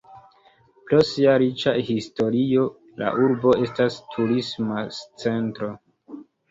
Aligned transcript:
Pro 0.87 1.01
sia 1.09 1.35
riĉa 1.43 1.73
historio, 1.91 2.65
la 3.03 3.13
Urbo 3.27 3.57
estas 3.69 4.03
turisma 4.17 4.89
centro. 5.27 5.75